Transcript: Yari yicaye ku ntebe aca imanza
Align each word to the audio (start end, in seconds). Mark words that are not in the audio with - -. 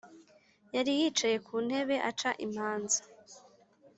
Yari 0.75 0.91
yicaye 0.99 1.37
ku 1.45 1.55
ntebe 1.67 1.95
aca 2.09 2.31
imanza 2.45 2.99